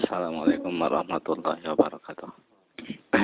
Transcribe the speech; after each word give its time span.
Assalamualaikum 0.00 0.80
warahmatullahi 0.80 1.60
wabarakatuh. 1.60 2.32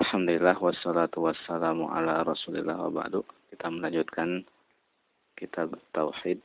Alhamdulillah 0.00 0.56
wassalatu 0.56 1.28
wassalamu 1.28 1.92
ala 1.92 2.24
Rasulillah 2.24 2.88
wa 2.88 3.04
ba'du. 3.04 3.20
Kita 3.52 3.68
melanjutkan 3.68 4.48
kitab 5.36 5.76
tauhid. 5.92 6.40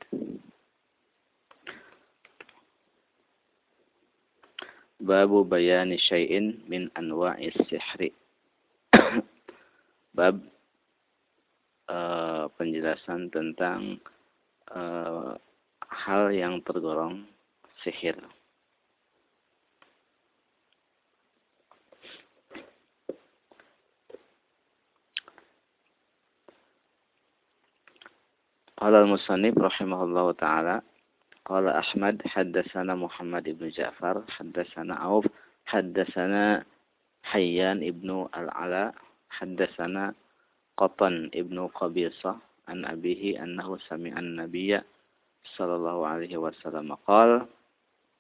Babu 5.00 5.48
bayani 5.48 5.96
syai'in 5.96 6.68
min 6.68 6.92
anwa'is 7.00 7.56
sihri. 7.72 8.12
Bab 10.20 10.36
uh, 11.88 12.52
penjelasan 12.60 13.32
tentang 13.32 14.04
uh, 14.68 15.40
hal 15.88 16.28
yang 16.36 16.60
tergolong 16.68 17.24
sihir. 17.84 18.16
قال 28.84 28.96
المصنف 28.96 29.58
رحمه 29.58 30.04
الله 30.04 30.32
تعالى 30.32 30.82
قال 31.46 31.68
أحمد 31.68 32.28
حدثنا 32.28 32.96
محمد 32.96 33.44
بن 33.50 33.70
جعفر 33.70 34.24
حدثنا 34.30 34.96
عوف 34.96 35.26
حدثنا 35.66 36.66
حيان 37.24 37.80
ابن 37.88 38.28
العلاء 38.38 38.96
حدثنا 39.30 40.14
قطن 40.78 41.30
ابن 41.36 41.68
قبيصة 41.68 42.38
عن 42.68 42.86
أبيه 42.86 43.44
أنه 43.44 43.78
سمع 43.78 44.20
النبي 44.20 44.82
صلى 45.56 45.76
الله 45.76 46.08
عليه 46.08 46.38
وسلم 46.38 46.96
قال 47.08 47.48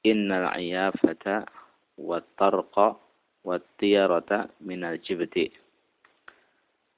innal 0.03 0.52
ayafata 0.52 1.48
wat 1.95 2.27
tarqa 2.35 3.00
wat 3.47 3.64
tiyarata 3.80 4.52
minal 4.59 5.00
jibti. 5.00 5.52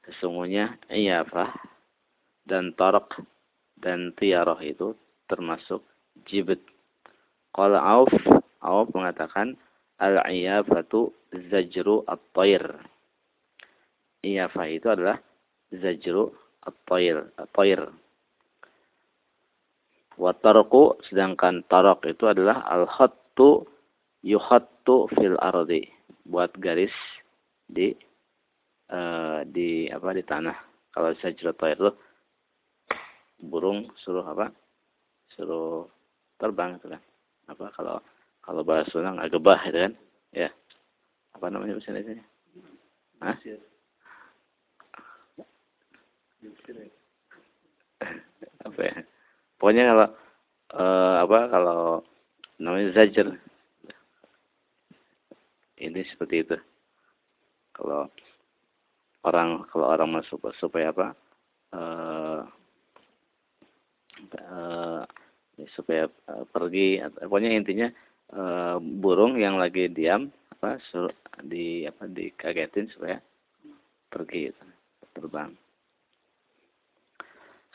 Sesungguhnya 0.05 0.77
iyafah 0.89 1.49
dan 2.45 2.73
tarq 2.77 3.25
dan 3.81 4.13
tiarah 4.17 4.57
itu 4.61 4.93
termasuk 5.25 5.81
jibt 6.29 6.61
qala 7.53 7.81
auf 7.81 8.13
auf 8.61 8.89
mengatakan 8.93 9.57
al 9.97 10.21
iyafatu 10.29 11.13
zajru 11.49 12.05
at-tayr. 12.05 12.77
Iyafah 14.25 14.67
itu 14.69 14.87
adalah 14.89 15.17
zajru 15.73 16.33
at-tayr 16.65 17.29
at-tayr 17.37 17.89
Watarku 20.15 20.95
sedangkan 21.11 21.67
tarak 21.67 22.07
itu 22.07 22.23
adalah 22.31 22.63
al-khattu 22.71 23.67
yuhattu 24.23 25.11
fil 25.15 25.35
ardi. 25.43 25.91
Buat 26.25 26.55
garis 26.57 26.93
di 27.67 27.93
uh, 28.89 29.43
di 29.45 29.91
apa 29.91 30.15
di 30.15 30.23
tanah. 30.23 30.57
Kalau 30.95 31.11
sajrat 31.19 31.59
itu 31.59 31.89
burung 33.43 33.91
suruh 33.99 34.23
apa? 34.23 34.47
Suruh 35.35 35.91
terbang 36.39 36.79
itu 36.79 36.87
kan. 36.87 37.01
Apa 37.51 37.69
kalau 37.75 37.99
kalau 38.45 38.61
bahasa 38.61 38.89
Sunda 38.93 39.11
agebah 39.19 39.59
itu 39.67 39.79
kan? 39.89 39.93
Ya. 40.31 40.49
Apa 41.35 41.51
namanya 41.51 41.75
bahasa 41.75 41.91
Indonesia? 41.91 42.23
Hah? 43.19 43.37
apa 48.65 48.81
ya? 48.81 48.97
Pokoknya 49.57 49.83
kalau 49.91 50.07
uh, 50.75 51.15
apa 51.23 51.39
kalau 51.49 51.79
namanya 52.59 52.91
zajer 52.95 53.35
ini 55.79 56.01
seperti 56.11 56.35
itu. 56.47 56.57
Kalau 57.75 58.07
orang 59.27 59.67
kalau 59.71 59.85
orang 59.91 60.09
masuk 60.21 60.39
supaya 60.59 60.91
apa? 60.91 61.07
Uh, 61.75 62.47
supaya 65.75 66.07
pergi 66.51 66.99
pokoknya 66.99 67.51
intinya 67.55 67.87
uh, 68.35 68.77
burung 68.79 69.39
yang 69.39 69.55
lagi 69.55 69.87
diam 69.87 70.31
apa 70.55 70.79
sur, 70.91 71.11
di 71.43 71.87
apa 71.87 72.07
dikagetin 72.07 72.91
supaya 72.91 73.19
pergi 74.11 74.51
terbang 75.15 75.51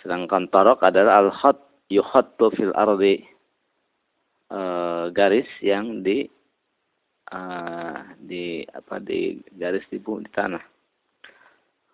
sedangkan 0.00 0.48
torok 0.48 0.80
adalah 0.84 1.24
al-khat 1.24 1.56
yuhattu 1.90 2.54
fil 2.54 2.72
ardi 2.78 3.26
uh, 4.54 5.10
garis 5.10 5.50
yang 5.58 6.06
di 6.06 6.30
uh, 7.34 8.00
di 8.22 8.62
apa 8.70 9.02
di 9.02 9.42
garis 9.58 9.82
di 9.90 9.98
bumi 9.98 10.24
di 10.24 10.30
tanah. 10.32 10.62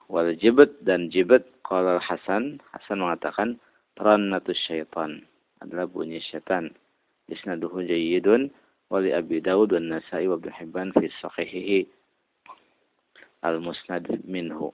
Wal 0.07 0.37
jibat 0.39 0.71
dan 0.87 1.09
jibat 1.11 1.43
qala 1.67 1.99
Hasan 1.99 2.61
Hasan 2.71 3.01
mengatakan 3.01 3.57
rannatus 3.97 4.61
syaitan. 4.69 5.25
Adalah 5.65 5.89
bunyi 5.89 6.21
syaitan. 6.21 6.69
Isnaduhu 7.27 7.83
jayyidun 7.83 8.53
wali 8.93 9.11
Abi 9.11 9.41
Dawud 9.41 9.75
dan 9.75 9.91
Nasai 9.91 10.29
wa 10.29 10.37
Ibnu 10.39 10.53
Hibban 10.53 10.89
fi 10.95 11.09
sahihihi. 11.25 11.89
Al-musnad 13.43 14.05
minhu. 14.29 14.71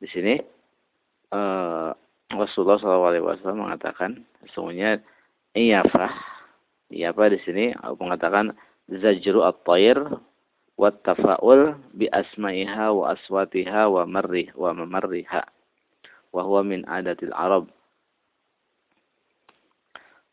Di 0.00 0.08
sini 0.10 0.34
uh, 1.30 1.83
Rasulullah 2.38 2.78
SAW 2.78 3.54
mengatakan 3.54 4.22
sesungguhnya 4.44 5.00
iyafah 5.54 6.12
iyafah 6.92 7.26
di 7.32 7.38
sini 7.42 7.64
mengatakan 7.98 8.54
zajru 8.90 9.46
at-tayr 9.46 9.98
wa 10.74 10.90
tafa'ul 10.90 11.78
bi 11.94 12.10
asma'iha 12.10 12.90
wa 12.90 13.14
aswatiha 13.14 13.86
wa 13.88 14.02
marrih 14.04 14.50
wa 14.58 14.74
mamarriha 14.74 15.42
wa 16.34 16.42
huwa 16.42 16.66
min 16.66 16.82
adatil 16.90 17.30
arab. 17.30 17.70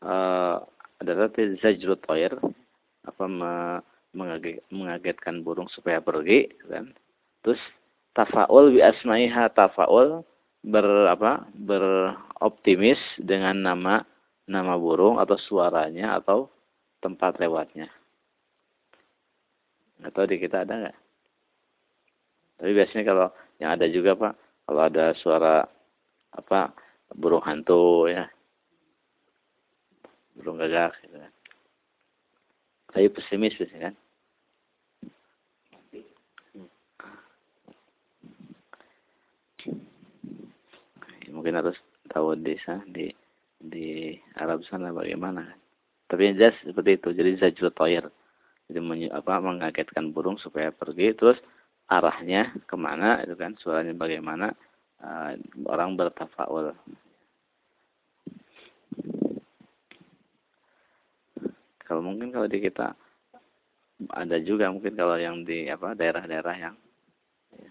Uh, 0.02 0.58
adalah 0.98 1.30
zajru 1.62 1.94
at-tayr 1.94 2.34
apa 3.06 3.24
mengagetkan 4.74 5.46
burung 5.46 5.70
supaya 5.70 6.02
pergi 6.02 6.50
kan? 6.66 6.90
Terus 7.46 7.62
tafa'ul 8.18 8.74
bi 8.74 8.82
asma'iha 8.82 9.54
tafa'ul 9.54 10.26
ber 10.62 11.10
apa 11.10 11.50
beroptimis 11.58 12.98
dengan 13.18 13.58
nama 13.58 14.06
nama 14.46 14.74
burung 14.78 15.18
atau 15.18 15.34
suaranya 15.38 16.18
atau 16.18 16.46
tempat 17.02 17.38
lewatnya. 17.42 17.90
Atau 20.02 20.26
di 20.26 20.38
kita 20.38 20.62
ada 20.62 20.74
nggak? 20.86 20.98
Tapi 22.62 22.70
biasanya 22.74 23.04
kalau 23.06 23.28
yang 23.58 23.70
ada 23.74 23.86
juga 23.90 24.14
pak 24.14 24.34
kalau 24.66 24.82
ada 24.86 25.04
suara 25.18 25.66
apa 26.34 26.74
burung 27.14 27.42
hantu 27.42 28.06
ya. 28.10 28.26
Burung 30.38 30.58
gagak 30.58 30.94
gitu 31.06 31.18
kan. 31.18 31.32
Tapi 32.92 33.06
pesimis 33.10 33.58
biasanya 33.58 33.90
kan 33.90 33.94
mungkin 41.32 41.56
harus 41.58 41.74
tahu 42.12 42.36
desa 42.36 42.84
di 42.86 43.08
di 43.56 44.12
Arab 44.36 44.62
sana 44.68 44.92
bagaimana. 44.92 45.48
Tapi 46.06 46.28
yang 46.28 46.36
jelas 46.36 46.56
seperti 46.60 47.00
itu. 47.00 47.08
Jadi 47.16 47.30
zajrul 47.40 47.72
toyer 47.72 48.04
jadi 48.72 48.80
menyu, 48.80 49.08
apa 49.12 49.36
mengagetkan 49.42 50.16
burung 50.16 50.40
supaya 50.40 50.72
pergi. 50.72 51.12
Terus 51.12 51.36
arahnya 51.92 52.56
ke 52.64 52.72
mana 52.72 53.20
itu 53.20 53.36
kan 53.36 53.52
suaranya 53.60 53.92
bagaimana 53.92 54.56
uh, 55.04 55.36
orang 55.68 55.92
bertafaul. 55.92 56.72
Kalau 61.84 62.00
mungkin 62.00 62.32
kalau 62.32 62.48
di 62.48 62.64
kita 62.64 62.96
ada 64.08 64.36
juga 64.40 64.72
mungkin 64.72 64.96
kalau 64.96 65.20
yang 65.20 65.44
di 65.44 65.68
apa 65.68 65.92
daerah-daerah 65.92 66.56
yang 66.56 66.74
ya, 67.54 67.70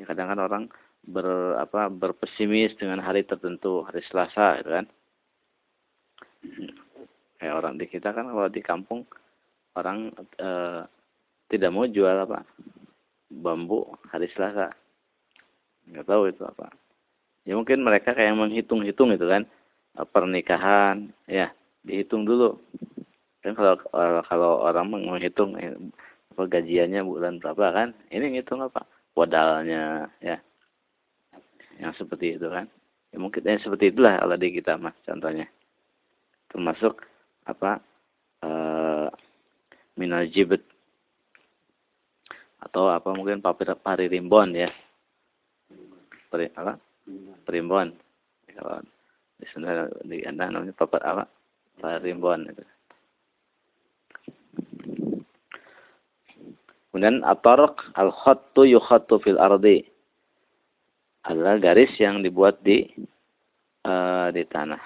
ya 0.00 0.04
kadang 0.08 0.32
kan 0.32 0.40
orang 0.40 0.64
ber 1.04 1.56
apa 1.56 1.88
berpesimis 1.88 2.76
dengan 2.76 3.00
hari 3.00 3.24
tertentu 3.24 3.84
hari 3.84 4.04
Selasa 4.08 4.60
gitu 4.60 4.70
kan. 4.70 4.86
Kayak 7.40 7.54
orang 7.56 7.74
di 7.80 7.86
kita 7.88 8.12
kan 8.12 8.28
kalau 8.28 8.48
di 8.52 8.60
kampung 8.60 9.08
orang 9.76 10.12
e, 10.36 10.50
tidak 11.48 11.70
mau 11.72 11.88
jual 11.88 12.14
apa 12.28 12.44
bambu 13.32 13.88
hari 14.12 14.28
Selasa. 14.32 14.72
Nggak 15.88 16.06
tahu 16.06 16.22
itu 16.28 16.42
apa. 16.44 16.68
Ya 17.48 17.56
mungkin 17.56 17.80
mereka 17.80 18.12
kayak 18.12 18.36
menghitung-hitung 18.36 19.16
gitu 19.16 19.26
kan. 19.26 19.48
E, 19.96 20.00
pernikahan 20.04 21.08
ya 21.24 21.48
dihitung 21.80 22.28
dulu. 22.28 22.60
Kan 23.40 23.56
kalau 23.56 23.80
kalau 24.28 24.52
orang 24.68 24.92
menghitung 24.92 25.56
eh, 25.56 25.72
apa 26.36 26.56
gajiannya 26.56 27.00
bulan 27.04 27.36
berapa 27.36 27.66
kan 27.72 27.88
ini 28.08 28.38
ngitung 28.38 28.62
apa 28.62 28.86
modalnya 29.12 30.08
ya 30.22 30.38
yang 31.80 31.96
seperti 31.96 32.36
itu 32.36 32.46
kan. 32.52 32.68
Ya, 33.10 33.16
mungkin 33.18 33.42
yang 33.42 33.58
seperti 33.58 33.90
itulah 33.90 34.20
kalau 34.20 34.36
di 34.36 34.48
kita 34.52 34.76
mas 34.76 34.94
contohnya. 35.02 35.48
Termasuk 36.52 37.00
apa 37.48 37.80
uh, 38.44 39.08
minal 39.96 40.28
jibet. 40.28 40.60
Atau 42.60 42.92
apa 42.92 43.16
mungkin 43.16 43.40
papir 43.40 43.72
paririmbon 43.80 44.52
ya. 44.52 44.70
Pari 46.28 46.52
apa? 46.52 46.76
Perimbon. 47.48 47.96
Kalau 48.52 48.84
di 49.40 49.46
sana 49.50 49.88
di 50.04 50.20
anda 50.28 50.52
namanya 50.52 50.76
papir 50.76 51.00
apa? 51.00 51.24
Paririmbon 51.80 52.52
itu. 52.52 52.64
Kemudian 56.92 57.22
atarq 57.24 57.96
al 57.96 58.12
khattu 58.12 58.66
yukhattu 58.68 59.16
fil 59.22 59.40
ardi 59.40 59.86
adalah 61.24 61.60
garis 61.60 61.92
yang 62.00 62.24
dibuat 62.24 62.64
di 62.64 62.88
uh, 63.84 64.28
di 64.32 64.44
tanah. 64.48 64.80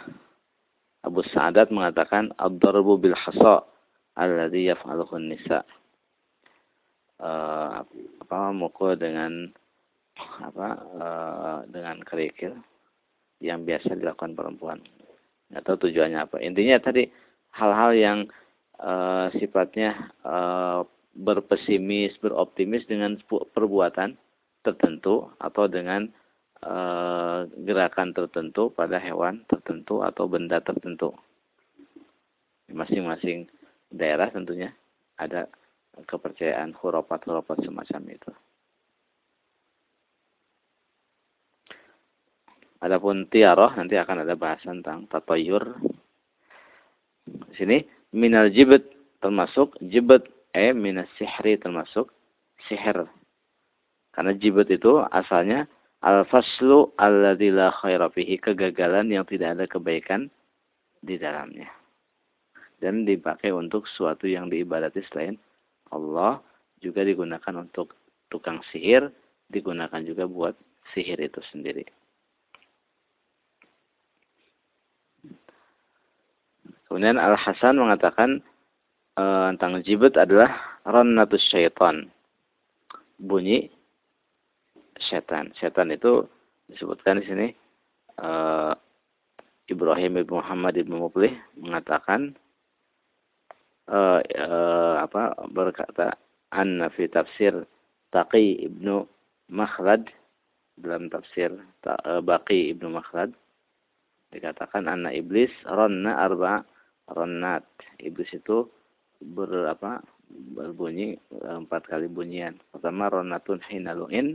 Abu 1.05 1.21
Sa'adat 1.21 1.69
mengatakan 1.69 2.33
ad-darbu 2.41 2.97
bil 2.97 3.15
hasa 3.15 3.63
alladhi 4.17 4.73
yaf'aluhu 4.73 5.21
nisa 5.21 5.61
uh, 7.21 7.85
apa 8.25 8.39
mukul 8.57 8.97
dengan 8.97 9.53
apa 10.41 10.69
uh, 10.97 11.59
dengan 11.69 12.01
kerikil 12.03 12.57
yang 13.45 13.63
biasa 13.69 13.95
dilakukan 13.95 14.33
perempuan. 14.33 14.81
Atau 15.55 15.77
tujuannya 15.77 16.25
apa. 16.25 16.41
Intinya 16.41 16.81
tadi 16.81 17.07
hal-hal 17.55 17.93
yang 17.95 18.19
uh, 18.81 19.29
sifatnya 19.39 20.11
uh, 20.25 20.83
berpesimis 21.15 22.19
beroptimis 22.19 22.89
dengan 22.91 23.21
perbuatan 23.29 24.19
tertentu 24.67 25.31
atau 25.39 25.69
dengan 25.71 26.09
Eh, 26.09 26.24
gerakan 27.61 28.17
tertentu 28.17 28.73
pada 28.73 28.97
hewan 29.01 29.45
tertentu 29.49 30.01
atau 30.01 30.25
benda 30.29 30.61
tertentu. 30.65 31.13
Masing-masing 32.73 33.47
daerah 33.93 34.33
tentunya 34.33 34.73
ada 35.21 35.47
kepercayaan 36.09 36.75
hurufat-hurufat 36.75 37.63
semacam 37.63 38.03
itu. 38.11 38.33
Adapun 42.83 43.25
tiaroh 43.33 43.73
nanti 43.79 43.97
akan 43.97 44.29
ada 44.29 44.37
bahasan 44.37 44.85
tentang 44.85 45.09
tatayur. 45.09 45.81
Di 47.25 47.55
sini 47.57 47.81
minal 48.13 48.53
jibet 48.53 48.85
termasuk 49.25 49.73
jibet 49.81 50.29
eh 50.53 50.77
minas 50.77 51.09
sihri 51.17 51.57
termasuk 51.57 52.13
sihir. 52.69 53.09
Karena 54.13 54.37
jibet 54.37 54.69
itu 54.69 55.01
asalnya 55.01 55.65
Al-faslu 56.05 56.93
alladzi 57.01 57.49
la 57.49 57.73
khaira 57.73 58.13
fihi 58.13 58.37
kegagalan 58.37 59.09
yang 59.09 59.25
tidak 59.25 59.57
ada 59.57 59.65
kebaikan 59.65 60.29
di 61.01 61.17
dalamnya. 61.17 61.73
Dan 62.77 63.09
dipakai 63.09 63.49
untuk 63.57 63.89
suatu 63.89 64.29
yang 64.29 64.53
diibadati 64.53 65.01
selain 65.09 65.41
Allah 65.89 66.45
juga 66.85 67.01
digunakan 67.09 67.55
untuk 67.57 67.97
tukang 68.29 68.61
sihir, 68.69 69.09
digunakan 69.49 70.05
juga 70.05 70.29
buat 70.29 70.53
sihir 70.93 71.25
itu 71.25 71.41
sendiri. 71.49 71.89
Kemudian 76.85 77.17
Al-Hasan 77.19 77.81
mengatakan 77.81 78.45
e, 79.17 79.25
tentang 79.57 79.81
jibet 79.83 80.15
adalah 80.21 80.79
rannatus 80.85 81.43
syaitan. 81.49 82.07
Bunyi 83.19 83.74
setan. 85.09 85.53
Setan 85.61 85.93
itu 85.93 86.25
disebutkan 86.69 87.21
di 87.21 87.25
sini 87.29 87.47
uh, 88.21 88.73
Ibrahim 89.69 90.21
ibn 90.21 90.41
Muhammad 90.41 90.77
ibn 90.77 90.97
Muplih 91.01 91.33
mengatakan 91.57 92.37
uh, 93.89 94.21
uh, 94.21 94.97
apa 95.01 95.37
berkata 95.53 96.17
anna 96.53 96.93
fi 96.93 97.09
tafsir 97.09 97.65
Taqi 98.13 98.63
ibnu 98.63 99.09
Makhlad 99.51 100.07
dalam 100.79 101.11
tafsir 101.11 101.51
uh, 101.87 102.21
Baqi 102.23 102.73
ibnu 102.73 102.93
Makhlad 102.93 103.35
dikatakan 104.35 104.91
anak 104.91 105.15
iblis 105.15 105.51
ronna 105.69 106.19
arba 106.19 106.67
ronnat 107.13 107.63
iblis 108.03 108.27
itu 108.35 108.67
berapa 109.23 110.03
berbunyi 110.59 111.15
empat 111.47 111.87
kali 111.87 112.11
bunyian 112.11 112.59
pertama 112.75 113.07
ronnatun 113.07 113.63
hinaluin 113.71 114.35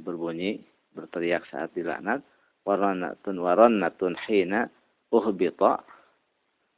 berbunyi 0.00 0.62
berteriak 0.96 1.44
saat 1.52 1.72
dilaknat. 1.76 2.24
Warannatun 2.66 3.36
warannatun 3.38 4.18
hina 4.26 4.66
uhbita 5.14 5.84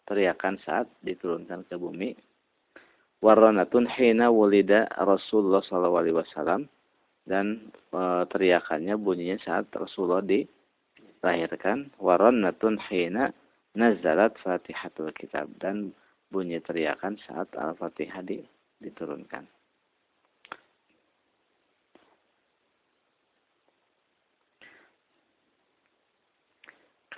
teriakan 0.05 0.61
saat 0.65 0.87
diturunkan 1.01 1.65
ke 1.65 1.77
bumi. 1.81 2.13
Warannatun 3.25 3.89
hina 3.89 4.29
wulida 4.29 4.87
Rasulullah 4.95 5.65
alaihi 5.65 6.17
wasallam 6.17 6.69
dan 7.25 7.73
e, 7.91 8.01
teriakannya 8.29 8.95
bunyinya 9.01 9.41
saat 9.43 9.73
Rasulullah 9.73 10.23
dilahirkan. 10.23 11.97
Warannatun 11.97 12.79
hina 12.89 13.33
nazalat 13.73 14.37
Fatihatul 14.45 15.11
Kitab 15.17 15.49
dan 15.57 15.97
bunyi 16.29 16.61
teriakan 16.61 17.17
saat 17.25 17.49
Al-Fatihah 17.57 18.23
diturunkan. 18.79 19.58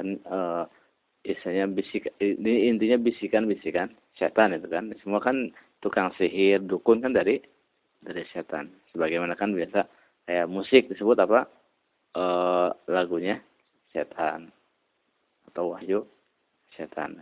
Kan 0.01 0.17
uh, 0.25 0.65
istilahnya 1.29 1.69
bisik 1.69 2.09
ini 2.17 2.73
intinya 2.73 2.97
bisikan-bisikan 2.97 3.93
setan 4.17 4.57
itu 4.57 4.73
kan. 4.73 4.89
Semua 5.05 5.21
kan 5.21 5.53
tukang 5.85 6.09
sihir 6.17 6.65
dukun 6.65 7.05
kan 7.05 7.13
dari 7.13 7.45
dari 8.01 8.25
setan. 8.33 8.73
Sebagaimana 8.97 9.37
kan 9.37 9.53
biasa 9.53 9.85
kayak 10.25 10.49
musik 10.49 10.89
disebut 10.89 11.21
apa 11.21 11.45
uh, 12.17 12.73
lagunya 12.89 13.39
setan 13.91 14.55
atau 15.51 15.75
wahyu 15.75 16.07
setan 16.79 17.19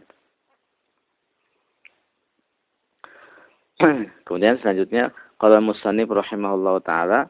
kemudian 4.28 4.60
selanjutnya 4.60 5.14
kalau 5.40 5.62
musannif 5.62 6.10
rahimahullah 6.10 6.82
taala 6.84 7.20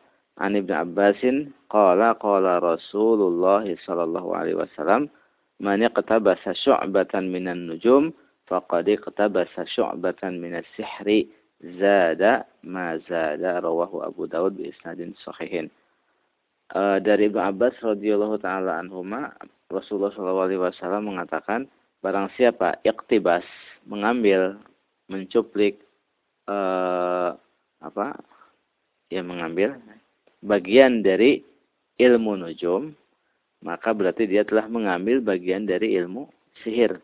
an 0.41 0.59
ibnu 0.59 0.75
abbasin 0.75 1.55
qala 1.71 2.19
qala 2.19 2.59
rasulullah 2.59 3.62
sallallahu 3.62 4.35
alaihi 4.35 4.59
wasallam 4.59 5.06
man 5.58 5.82
iqtabasa 5.82 6.55
syu'batan 6.55 7.31
minan 7.31 7.66
nujum 7.66 8.14
faqad 8.47 8.87
iqtabasa 8.87 9.66
syu'batan 9.66 10.38
minas 10.38 10.66
sihri 10.78 11.28
zada 11.78 12.47
ma 12.62 12.94
zada 13.11 13.59
rawahu 13.59 14.06
Abu 14.06 14.30
Dawud 14.30 14.54
bi 14.59 14.71
isnadin 14.71 15.14
sahihin. 15.26 15.66
Uh, 16.68 17.00
dari 17.00 17.33
Ibnu 17.33 17.40
Abbas 17.40 17.75
radhiyallahu 17.80 18.38
taala 18.44 18.78
anhuma 18.78 19.33
Rasulullah 19.73 20.12
sallallahu 20.12 20.47
alaihi 20.52 20.62
wasallam 20.62 21.02
mengatakan 21.09 21.64
barang 22.04 22.28
siapa 22.37 22.76
iktibas 22.85 23.42
mengambil 23.88 24.61
mencuplik 25.09 25.80
uh, 26.44 27.33
apa 27.80 28.21
ya 29.09 29.25
mengambil 29.25 29.80
bagian 30.44 31.00
dari 31.00 31.40
ilmu 31.97 32.37
nujum 32.37 32.92
maka 33.62 33.91
berarti 33.91 34.31
dia 34.31 34.47
telah 34.47 34.71
mengambil 34.71 35.19
bagian 35.23 35.67
dari 35.67 35.99
ilmu 35.99 36.31
sihir. 36.62 37.03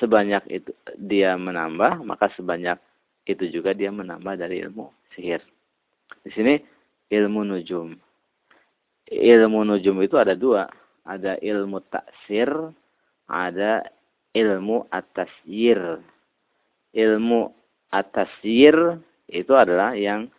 Sebanyak 0.00 0.48
itu 0.48 0.72
dia 0.96 1.36
menambah, 1.36 2.00
maka 2.06 2.32
sebanyak 2.38 2.80
itu 3.28 3.50
juga 3.52 3.76
dia 3.76 3.92
menambah 3.92 4.40
dari 4.40 4.62
ilmu 4.64 4.88
sihir. 5.14 5.42
Di 6.22 6.30
sini 6.32 6.54
ilmu 7.12 7.44
nujum. 7.44 7.92
Ilmu 9.12 9.60
nujum 9.68 10.00
itu 10.00 10.16
ada 10.16 10.32
dua. 10.32 10.64
Ada 11.02 11.36
ilmu 11.42 11.82
taksir, 11.90 12.48
ada 13.26 13.82
ilmu 14.32 14.86
atasyir. 14.88 15.98
Ilmu 16.94 17.40
atasyir 17.90 19.02
itu 19.28 19.52
adalah 19.56 19.96
yang 19.96 20.30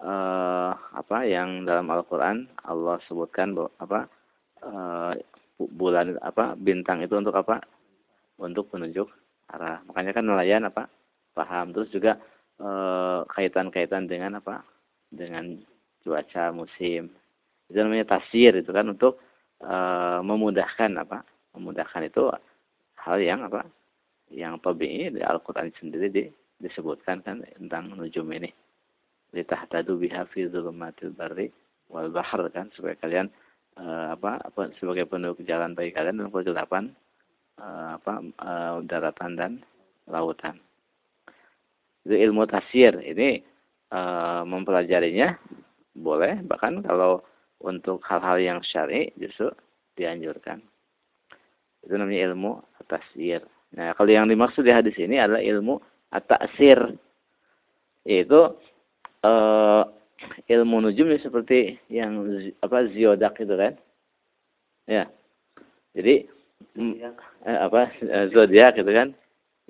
uh, 0.00 0.72
apa 0.92 1.24
yang 1.24 1.64
dalam 1.64 1.88
Al-Qur'an 1.88 2.48
Allah 2.68 3.00
sebutkan 3.08 3.56
bahwa 3.56 3.70
apa 3.80 4.00
uh, 4.62 5.12
bulan 5.58 6.18
apa 6.22 6.58
bintang 6.58 7.02
itu 7.02 7.14
untuk 7.14 7.34
apa? 7.36 7.62
Untuk 8.40 8.70
penunjuk 8.72 9.06
arah. 9.52 9.84
Makanya 9.86 10.12
kan 10.16 10.24
nelayan 10.26 10.66
apa? 10.66 10.88
Paham. 11.36 11.70
Terus 11.76 11.88
juga 11.92 12.12
uh, 12.58 13.22
kaitan-kaitan 13.30 14.08
dengan 14.08 14.40
apa? 14.40 14.64
Dengan 15.12 15.60
cuaca 16.02 16.50
musim. 16.50 17.12
Itu 17.70 17.78
namanya 17.80 18.18
tasir 18.18 18.58
itu 18.58 18.70
kan 18.74 18.90
untuk 18.90 19.22
uh, 19.62 20.20
memudahkan 20.24 20.90
apa? 20.98 21.22
Memudahkan 21.54 22.08
itu 22.08 22.32
hal 22.98 23.18
yang 23.22 23.46
apa? 23.46 23.68
Yang 24.32 24.64
tabii 24.64 25.12
di 25.12 25.20
Al-Qur'an 25.20 25.68
sendiri 25.76 26.08
di, 26.08 26.24
disebutkan 26.56 27.20
kan 27.20 27.44
tentang 27.58 27.92
nujum 27.92 28.26
ini. 28.32 28.48
Litahtadu 29.32 29.96
biha 29.96 30.28
fi 30.28 30.48
dhulumatil 30.48 31.12
barri 31.16 31.48
wal 31.92 32.08
bahr 32.08 32.48
kan 32.52 32.72
supaya 32.72 32.96
kalian 33.00 33.28
uh, 33.78 34.16
apa, 34.16 34.42
sebagai 34.80 35.08
penduduk 35.08 35.44
jalan 35.44 35.72
bagi 35.72 35.92
kalian 35.94 36.20
dalam 36.20 36.32
kegelapan 36.32 36.92
uh, 37.60 37.96
apa 38.00 38.12
uh, 38.42 38.74
daratan 38.84 39.32
dan 39.38 39.52
lautan. 40.08 40.58
Itu 42.02 42.18
ilmu 42.18 42.50
tasir 42.50 42.98
ini 42.98 43.44
mempelajarinya 44.48 45.36
boleh 45.92 46.40
bahkan 46.48 46.80
kalau 46.80 47.20
untuk 47.60 48.00
hal-hal 48.08 48.40
yang 48.40 48.58
syar'i 48.64 49.12
justru 49.20 49.52
dianjurkan. 49.94 50.64
Itu 51.84 51.94
namanya 52.00 52.32
ilmu 52.32 52.64
tasir. 52.88 53.44
Nah, 53.76 53.92
kalau 53.96 54.08
yang 54.08 54.28
dimaksud 54.28 54.64
di 54.64 54.72
hadis 54.72 54.96
ini 54.96 55.20
adalah 55.20 55.44
ilmu 55.44 55.76
at-ta'sir. 56.12 56.96
Yaitu 58.08 58.40
uh, 59.22 59.84
ilmu 60.48 60.84
nujum 60.84 61.12
seperti 61.18 61.78
yang 61.88 62.26
apa 62.62 62.88
ziodak 62.92 63.38
itu 63.40 63.54
kan. 63.54 63.72
Ya. 64.86 65.04
Jadi 65.92 66.26
eh, 67.46 67.58
apa 67.58 67.92
eh, 68.00 68.26
zodiak 68.32 68.80
gitu 68.80 68.90
kan 68.90 69.12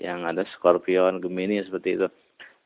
yang 0.00 0.24
ada 0.24 0.42
Scorpion, 0.56 1.20
Gemini 1.20 1.60
seperti 1.62 2.00
itu. 2.00 2.06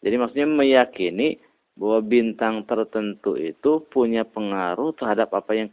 Jadi 0.00 0.14
maksudnya 0.16 0.48
meyakini 0.48 1.40
bahwa 1.76 2.00
bintang 2.00 2.64
tertentu 2.64 3.36
itu 3.36 3.84
punya 3.92 4.24
pengaruh 4.24 4.96
terhadap 4.96 5.36
apa 5.36 5.52
yang 5.52 5.68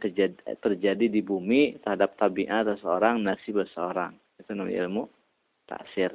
terjadi 0.60 1.06
di 1.08 1.20
bumi, 1.24 1.80
terhadap 1.80 2.20
tabiat 2.20 2.68
seseorang, 2.76 3.24
nasib 3.24 3.56
seseorang. 3.64 4.12
Itu 4.36 4.52
namanya 4.52 4.84
ilmu 4.84 5.08
taksir. 5.64 6.12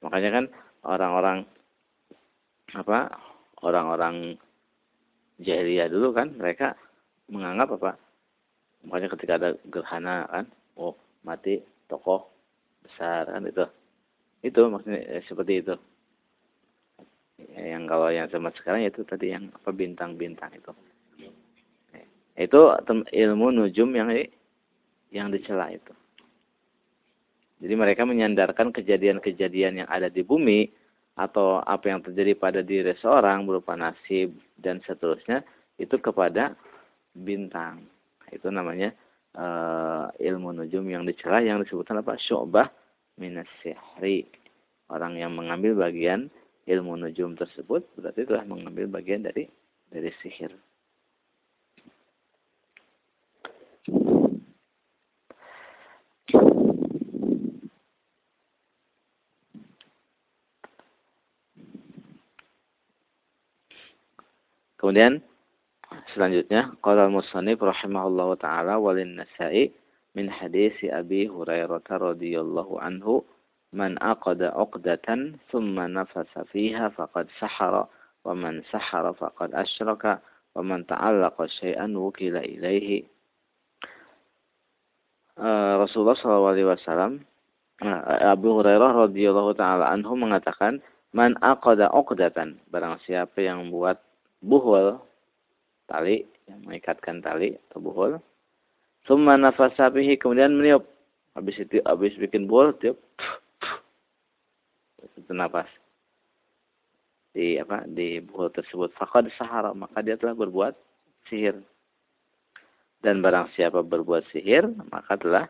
Makanya 0.00 0.30
kan 0.32 0.44
orang-orang 0.82 1.38
apa 2.74 3.10
orang-orang 3.64 4.38
jahiliyah 5.40 5.88
dulu 5.90 6.14
kan 6.14 6.34
mereka 6.36 6.76
menganggap 7.30 7.76
apa? 7.80 7.92
Makanya 8.86 9.08
ketika 9.12 9.32
ada 9.36 9.50
gerhana 9.68 10.24
kan 10.28 10.46
oh 10.76 10.96
mati 11.26 11.60
tokoh 11.90 12.28
besar 12.84 13.28
kan 13.28 13.44
itu. 13.46 13.64
Itu 14.40 14.72
maksudnya 14.72 15.00
eh, 15.04 15.22
seperti 15.28 15.52
itu. 15.60 15.74
Yang 17.56 17.84
kalau 17.88 18.08
yang 18.12 18.28
zaman 18.28 18.52
sekarang 18.56 18.84
itu 18.84 19.00
tadi 19.04 19.32
yang 19.32 19.48
apa 19.52 19.70
bintang-bintang 19.72 20.52
itu. 20.56 20.72
Itu 22.36 22.72
ilmu 23.12 23.52
nujum 23.52 23.90
yang 23.92 24.08
yang 25.12 25.28
dicela 25.28 25.68
itu. 25.68 25.92
Jadi 27.60 27.74
mereka 27.76 28.08
menyandarkan 28.08 28.72
kejadian-kejadian 28.72 29.84
yang 29.84 29.88
ada 29.92 30.08
di 30.08 30.24
bumi 30.24 30.72
atau 31.20 31.60
apa 31.60 31.92
yang 31.92 32.00
terjadi 32.00 32.32
pada 32.32 32.60
diri 32.64 32.96
seorang 32.96 33.44
berupa 33.44 33.76
nasib 33.76 34.32
dan 34.56 34.80
seterusnya 34.88 35.44
itu 35.76 36.00
kepada 36.00 36.56
bintang. 37.12 37.84
Itu 38.32 38.48
namanya 38.48 38.96
uh, 39.36 40.08
ilmu 40.16 40.56
nujum 40.56 40.88
yang 40.88 41.04
dicela 41.04 41.44
yang 41.44 41.60
disebutkan 41.60 42.00
apa? 42.00 42.16
Syu'bah 42.16 42.72
minas 43.20 43.48
sihri. 43.60 44.24
Orang 44.88 45.20
yang 45.20 45.36
mengambil 45.36 45.76
bagian 45.76 46.32
ilmu 46.64 46.96
nujum 46.96 47.36
tersebut 47.36 47.84
berarti 48.00 48.24
telah 48.24 48.48
mengambil 48.48 48.88
bagian 48.88 49.20
dari 49.20 49.44
dari 49.92 50.08
sihir. 50.24 50.56
Kemudian 64.90 65.22
selanjutnya 66.10 66.74
qala 66.82 67.06
al-musannif 67.06 67.62
rahimahullahu 67.62 68.34
taala 68.42 68.74
walin 68.74 69.22
nasa'i 69.22 69.70
min 70.18 70.26
hadis 70.26 70.74
Abi 70.90 71.30
Hurairah 71.30 71.86
radhiyallahu 71.86 72.74
anhu 72.82 73.22
man 73.70 73.94
aqada 74.02 74.50
'uqdatan 74.50 75.38
thumma 75.46 75.86
nafasa 75.86 76.42
fiha 76.50 76.90
faqad 76.90 77.30
sahara 77.38 77.86
wa 78.26 78.34
man 78.34 78.66
sahara 78.66 79.14
faqad 79.14 79.54
asyraka 79.54 80.18
wa 80.58 80.66
man 80.66 80.82
ta'allaqa 80.90 81.46
syai'an 81.62 81.94
wukila 81.94 82.42
ilaihi 82.42 83.06
uh, 85.38 85.78
Rasulullah 85.86 86.18
SAW 86.18 86.50
uh, 86.50 88.02
Abu 88.26 88.58
Hurairah 88.58 89.06
radhiyallahu 89.06 89.54
taala 89.54 89.86
anhu 89.86 90.18
mengatakan 90.18 90.82
man 91.14 91.38
aqada 91.38 91.94
'uqdatan 91.94 92.58
barang 92.74 92.98
siapa 93.06 93.38
yang 93.38 93.70
buat 93.70 94.09
buhul 94.40 95.00
tali 95.88 96.24
yang 96.48 96.60
mengikatkan 96.64 97.20
tali 97.20 97.56
atau 97.70 97.78
buhul. 97.80 98.12
Summa 99.08 99.36
nafasa 99.40 99.88
bihi 99.88 100.20
kemudian 100.20 100.56
meniup. 100.56 100.84
Habis 101.32 101.62
itu 101.62 101.78
habis 101.86 102.12
bikin 102.18 102.50
buhul 102.50 102.74
tiup. 102.80 102.98
Itu 105.16 105.32
nafas 105.32 105.68
di 107.30 107.58
apa? 107.62 107.86
Di 107.86 108.18
buhul 108.22 108.50
tersebut. 108.50 108.90
Faqad 108.98 109.30
sahara 109.38 109.70
maka 109.74 110.02
dia 110.02 110.18
telah 110.18 110.34
berbuat 110.34 110.74
sihir. 111.30 111.58
Dan 113.00 113.24
barang 113.24 113.54
siapa 113.56 113.80
berbuat 113.80 114.28
sihir 114.34 114.66
maka 114.90 115.16
telah 115.16 115.46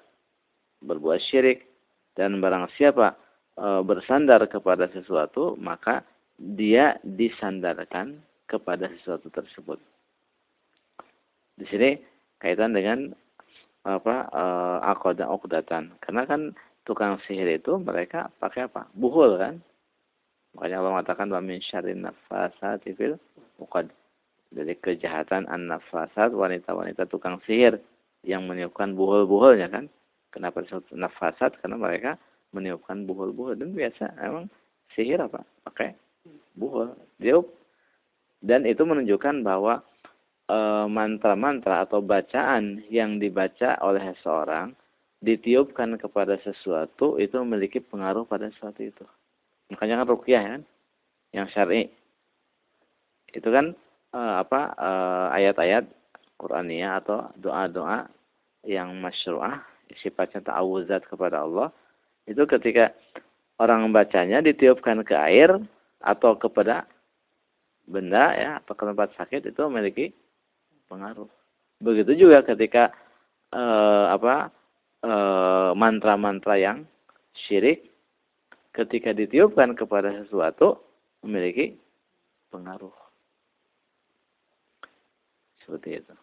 berbuat 0.85 1.20
syirik. 1.32 1.66
Dan 2.14 2.38
barang 2.38 2.68
siapa 2.76 3.16
e, 3.56 3.66
bersandar 3.82 4.44
kepada 4.47 4.92
sesuatu 4.92 5.56
maka 5.56 6.04
dia 6.37 6.97
disandarkan 7.04 8.20
kepada 8.50 8.90
sesuatu 8.99 9.30
tersebut. 9.30 9.78
Di 11.54 11.64
sini 11.71 12.02
kaitan 12.42 12.75
dengan 12.75 13.14
apa 13.87 14.28
uh, 14.33 14.78
akoda 14.90 15.30
okdatan. 15.30 15.95
Karena 16.02 16.26
kan 16.26 16.52
tukang 16.85 17.16
sihir 17.25 17.47
itu 17.49 17.78
mereka 17.78 18.28
pakai 18.42 18.66
apa? 18.66 18.90
Buhul 18.97 19.38
kan? 19.38 19.62
Makanya 20.57 20.83
Allah 20.83 20.92
mengatakan 20.99 21.30
wa 21.30 21.40
min 21.40 21.62
syarrin 21.62 22.02
nafasati 22.02 22.92
fil 22.99 23.16
uqad. 23.62 23.88
Dari 24.50 24.75
kejahatan 24.83 25.47
an-nafasat 25.47 26.35
wanita-wanita 26.35 27.07
tukang 27.07 27.38
sihir 27.47 27.78
yang 28.26 28.50
meniupkan 28.50 28.99
buhul-buhulnya 28.99 29.71
kan. 29.71 29.87
Kenapa 30.35 30.66
disebut 30.66 30.90
nafasat? 30.90 31.54
Karena 31.62 31.78
mereka 31.78 32.19
meniupkan 32.50 33.07
buhul-buhul 33.07 33.62
dan 33.62 33.71
biasa 33.71 34.11
emang 34.19 34.50
sihir 34.99 35.23
apa? 35.23 35.47
Pakai 35.62 35.95
buhul. 36.59 36.90
Dia 37.23 37.38
dan 38.40 38.64
itu 38.64 38.82
menunjukkan 38.85 39.44
bahwa 39.44 39.85
e, 40.49 40.59
mantra-mantra 40.88 41.85
atau 41.85 42.00
bacaan 42.00 42.80
yang 42.88 43.20
dibaca 43.20 43.76
oleh 43.85 44.00
seseorang 44.16 44.73
ditiupkan 45.20 46.00
kepada 46.00 46.40
sesuatu 46.40 47.20
itu 47.20 47.37
memiliki 47.44 47.78
pengaruh 47.85 48.25
pada 48.25 48.49
sesuatu 48.49 48.80
itu. 48.80 49.04
Makanya 49.68 50.02
kan 50.02 50.09
rukyah 50.09 50.42
kan 50.56 50.62
yang 51.37 51.47
syar'i. 51.52 51.92
Itu 53.30 53.52
kan 53.52 53.76
e, 54.11 54.20
apa 54.20 54.61
eh, 54.75 55.26
ayat-ayat 55.38 55.85
Qur'aniyah 56.40 57.04
atau 57.04 57.28
doa-doa 57.37 58.09
yang 58.64 58.97
masyru'ah 58.97 59.61
sifatnya 60.00 60.40
ta'awuzat 60.40 61.04
kepada 61.04 61.44
Allah 61.44 61.68
itu 62.25 62.40
ketika 62.49 62.97
orang 63.61 63.88
membacanya 63.88 64.40
ditiupkan 64.40 65.04
ke 65.04 65.12
air 65.12 65.61
atau 66.00 66.32
kepada 66.37 66.88
benda 67.90 68.32
ya 68.38 68.50
atau 68.62 68.78
ke 68.78 68.85
tempat 68.87 69.11
sakit 69.18 69.50
itu 69.50 69.61
memiliki 69.66 70.14
pengaruh. 70.87 71.26
Begitu 71.82 72.26
juga 72.26 72.47
ketika 72.47 72.94
eh, 73.50 74.06
apa 74.14 74.54
eh, 75.02 75.70
mantra-mantra 75.75 76.54
yang 76.56 76.87
syirik 77.47 77.90
ketika 78.70 79.11
ditiupkan 79.11 79.75
kepada 79.75 80.14
sesuatu 80.23 80.78
memiliki 81.26 81.75
pengaruh. 82.54 82.94
Seperti 85.66 85.99
itu. 86.02 86.14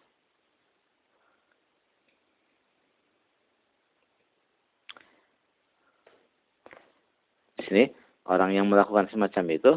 Di 7.58 7.62
sini 7.66 7.84
orang 8.28 8.54
yang 8.54 8.70
melakukan 8.70 9.10
semacam 9.12 9.44
itu 9.50 9.72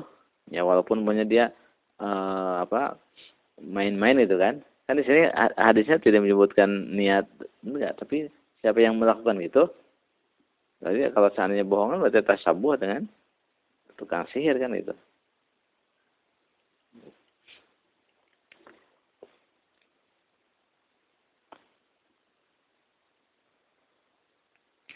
ya 0.51 0.61
walaupun 0.61 1.01
punya 1.01 1.25
dia 1.25 1.51
apa 2.01 2.97
main-main 3.61 4.17
itu 4.17 4.35
kan. 4.35 4.59
Kan 4.89 4.99
di 4.99 5.05
sini 5.05 5.29
hadisnya 5.55 6.01
tidak 6.01 6.25
menyebutkan 6.25 6.91
niat 6.91 7.29
enggak. 7.63 7.95
Tapi 8.01 8.27
siapa 8.59 8.81
yang 8.81 8.97
melakukan 8.97 9.37
itu 9.39 9.69
berarti 10.81 11.13
kalau 11.13 11.29
seandainya 11.37 11.65
bohongan 11.69 12.01
berarti 12.01 12.25
tasabuh 12.25 12.73
dengan 12.73 13.05
tukang 14.01 14.25
sihir 14.33 14.57
kan 14.57 14.73
itu. 14.73 14.93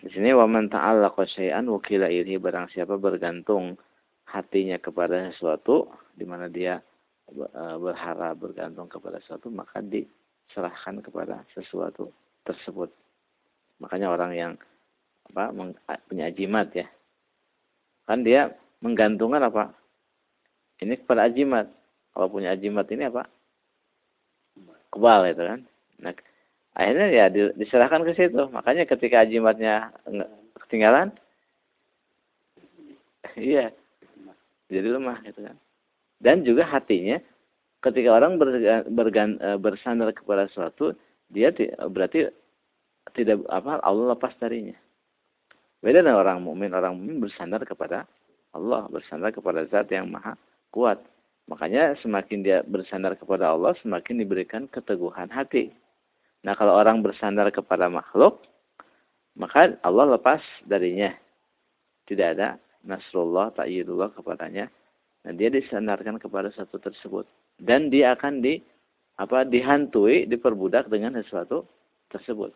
Di 0.05 0.13
sini 0.13 0.37
wa 0.37 0.45
man 0.45 0.69
ta'allaqa 0.69 1.25
syai'an 1.25 1.65
wukila 1.65 2.13
ilhi 2.13 2.37
barang 2.37 2.69
siapa 2.69 2.93
bergantung 3.01 3.73
hatinya 4.29 4.77
kepada 4.77 5.33
sesuatu 5.33 5.89
di 6.13 6.29
mana 6.29 6.45
dia 6.45 6.77
berharap 7.81 8.37
bergantung 8.37 8.85
kepada 8.85 9.17
sesuatu 9.25 9.49
maka 9.49 9.81
diserahkan 9.81 11.01
kepada 11.01 11.41
sesuatu 11.57 12.13
tersebut. 12.45 12.93
Makanya 13.81 14.13
orang 14.13 14.31
yang 14.37 14.51
apa 15.33 15.49
punya 16.05 16.29
ajimat 16.29 16.69
ya. 16.71 16.87
Kan 18.05 18.21
dia 18.21 18.53
menggantungkan 18.85 19.41
apa? 19.41 19.73
Ini 20.79 21.01
kepada 21.01 21.25
ajimat. 21.25 21.65
Kalau 22.13 22.29
punya 22.29 22.53
ajimat 22.53 22.85
ini 22.93 23.09
apa? 23.09 23.25
Kebal 24.93 25.33
itu 25.33 25.43
kan. 25.43 25.59
Nah, 25.99 26.13
akhirnya 26.77 27.07
ya 27.11 27.25
diserahkan 27.57 28.05
ke 28.05 28.13
situ. 28.13 28.47
Makanya 28.53 28.85
ketika 28.85 29.25
ajimatnya 29.25 29.91
ketinggalan, 30.63 31.11
iya, 33.35 33.73
jadi 34.69 34.87
lemah 34.95 35.19
gitu 35.25 35.43
kan. 35.43 35.57
Dan 36.19 36.47
juga 36.47 36.63
hatinya, 36.67 37.19
ketika 37.83 38.09
orang 38.15 38.39
bergan, 38.89 39.37
e, 39.37 39.49
bersandar 39.59 40.09
kepada 40.15 40.47
sesuatu, 40.49 40.95
dia 41.29 41.51
berarti 41.89 42.31
tidak 43.13 43.45
apa 43.51 43.81
Allah 43.85 44.17
lepas 44.17 44.33
darinya. 44.41 44.75
Beda 45.85 46.01
dengan 46.01 46.17
orang 46.17 46.41
mukmin, 46.41 46.73
orang 46.73 46.97
mukmin 46.97 47.21
bersandar 47.21 47.61
kepada 47.61 48.09
Allah, 48.55 48.89
bersandar 48.89 49.29
kepada 49.35 49.67
Zat 49.69 49.91
yang 49.93 50.09
Maha 50.09 50.33
Kuat. 50.73 50.97
Makanya 51.45 51.93
semakin 52.01 52.41
dia 52.41 52.65
bersandar 52.65 53.13
kepada 53.13 53.53
Allah, 53.53 53.77
semakin 53.85 54.17
diberikan 54.17 54.65
keteguhan 54.65 55.29
hati. 55.29 55.69
Nah, 56.41 56.57
kalau 56.57 56.73
orang 56.73 57.05
bersandar 57.05 57.53
kepada 57.53 57.85
makhluk, 57.85 58.41
maka 59.37 59.77
Allah 59.85 60.17
lepas 60.17 60.41
darinya. 60.65 61.13
Tidak 62.09 62.27
ada 62.37 62.57
nasrullah, 62.81 63.53
ta'yidullah 63.53 64.13
kepadanya. 64.13 64.69
Nah, 65.25 65.33
dia 65.33 65.49
disandarkan 65.49 66.21
kepada 66.21 66.53
satu 66.53 66.77
tersebut. 66.77 67.25
Dan 67.57 67.89
dia 67.89 68.13
akan 68.13 68.45
di 68.45 68.61
apa 69.17 69.41
dihantui, 69.47 70.29
diperbudak 70.29 70.85
dengan 70.91 71.17
sesuatu 71.17 71.65
tersebut. 72.13 72.53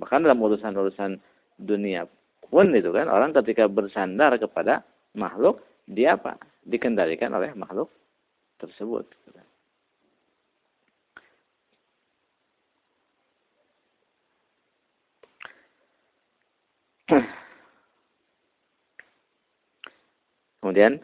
Bahkan 0.00 0.24
dalam 0.24 0.40
urusan-urusan 0.40 1.20
dunia 1.60 2.08
pun 2.52 2.68
itu 2.76 2.92
kan 2.92 3.08
orang 3.08 3.32
ketika 3.32 3.64
bersandar 3.64 4.36
kepada 4.36 4.84
makhluk 5.16 5.64
dia 5.88 6.20
apa 6.20 6.36
dikendalikan 6.68 7.32
oleh 7.32 7.48
makhluk 7.56 7.88
tersebut 8.60 9.08
kemudian 20.60 21.00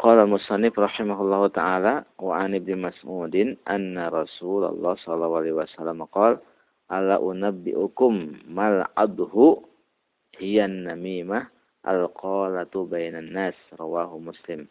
qala 0.00 0.24
musannif 0.24 0.72
rahimahullahu 0.80 1.52
taala 1.52 2.08
wa 2.16 2.40
an 2.40 2.56
ibnu 2.56 2.88
mas'udin 2.88 3.60
anna 3.68 4.08
rasulullah 4.08 4.96
sallallahu 4.96 5.44
alaihi 5.44 5.60
wasallam 5.60 6.08
qala 6.08 6.40
ala 6.88 7.20
unabbiukum 7.20 8.48
mal 8.48 8.88
adhu 8.96 9.60
hiyan 10.40 10.88
namimah 10.88 11.52
al-qalatu 11.84 12.88
bainan 12.88 13.28
nas 13.28 13.54
rawahu 13.76 14.18
muslim. 14.24 14.64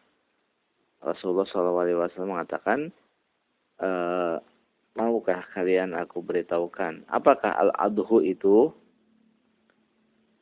Rasulullah 0.99 1.47
SAW 1.47 2.27
mengatakan 2.27 2.91
e, 3.79 3.89
maukah 4.99 5.45
kalian 5.55 5.95
aku 5.95 6.19
beritahukan? 6.19 7.07
Apakah 7.07 7.55
al-adhu 7.55 8.19
itu? 8.19 8.73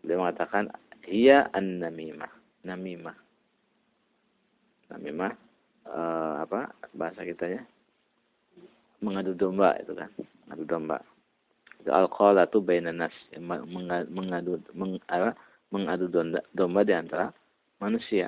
Dia 0.01 0.17
mengatakan 0.17 0.73
iya 1.05 1.45
an-namimah. 1.53 2.31
Namimah 2.65 3.26
namimah 4.93 5.33
e, 5.85 5.99
apa 6.43 6.71
bahasa 6.95 7.23
kitanya 7.23 7.63
mengadu 9.03 9.37
domba 9.37 9.77
itu 9.79 9.93
kan 9.93 10.09
mengadu 10.47 10.65
domba 10.65 10.97
al-qalatu 11.87 12.59
bainan 12.59 12.99
nas 12.99 13.15
mengadu 14.11 14.59
meng, 14.75 14.99
apa, 15.07 15.37
mengadu 15.71 16.11
domba, 16.11 16.43
domba 16.51 16.81
di 16.83 16.93
antara 16.95 17.31
manusia. 17.79 18.27